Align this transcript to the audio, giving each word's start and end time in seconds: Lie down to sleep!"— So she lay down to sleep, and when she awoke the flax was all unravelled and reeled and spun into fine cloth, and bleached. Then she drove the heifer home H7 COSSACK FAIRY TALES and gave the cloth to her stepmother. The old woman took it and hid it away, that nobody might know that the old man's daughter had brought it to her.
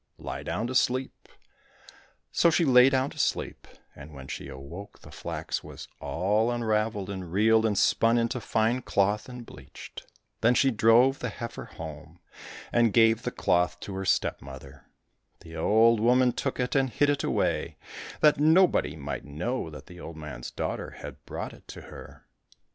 Lie 0.17 0.41
down 0.41 0.65
to 0.65 0.73
sleep!"— 0.73 1.29
So 2.31 2.49
she 2.49 2.65
lay 2.65 2.89
down 2.89 3.11
to 3.11 3.19
sleep, 3.19 3.67
and 3.95 4.11
when 4.15 4.27
she 4.27 4.47
awoke 4.47 5.01
the 5.01 5.11
flax 5.11 5.63
was 5.63 5.87
all 5.99 6.49
unravelled 6.49 7.11
and 7.11 7.31
reeled 7.31 7.67
and 7.67 7.77
spun 7.77 8.17
into 8.17 8.41
fine 8.41 8.81
cloth, 8.81 9.29
and 9.29 9.45
bleached. 9.45 10.07
Then 10.39 10.55
she 10.55 10.71
drove 10.71 11.19
the 11.19 11.29
heifer 11.29 11.65
home 11.65 12.17
H7 12.17 12.17
COSSACK 12.17 12.19
FAIRY 12.31 12.41
TALES 12.71 12.83
and 12.87 12.93
gave 12.93 13.21
the 13.21 13.29
cloth 13.31 13.79
to 13.81 13.93
her 13.93 14.05
stepmother. 14.05 14.85
The 15.41 15.55
old 15.55 15.99
woman 15.99 16.31
took 16.31 16.59
it 16.59 16.73
and 16.73 16.89
hid 16.89 17.11
it 17.11 17.23
away, 17.23 17.77
that 18.21 18.39
nobody 18.39 18.95
might 18.95 19.23
know 19.25 19.69
that 19.69 19.85
the 19.85 19.99
old 19.99 20.17
man's 20.17 20.49
daughter 20.49 20.95
had 20.97 21.23
brought 21.27 21.53
it 21.53 21.67
to 21.67 21.81
her. 21.81 22.25